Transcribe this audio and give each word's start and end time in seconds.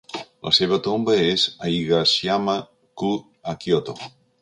La 0.45 0.53
seva 0.59 0.79
tomba 0.87 1.17
és 1.27 1.45
a 1.67 1.71
Higashiyama-ku, 1.75 3.15
a 3.55 3.59
Kioto. 3.65 4.01